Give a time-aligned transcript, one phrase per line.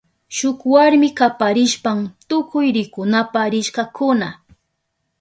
[0.35, 1.99] Shuk warmi kaparishpan
[2.29, 4.27] tukuy rikunapa rishkakuna.